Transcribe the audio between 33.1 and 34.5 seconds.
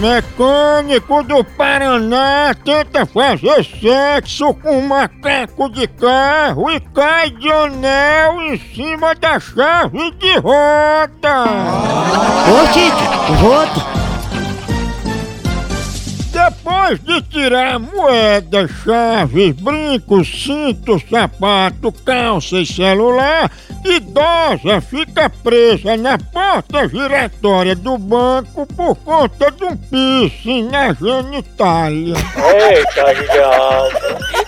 graça.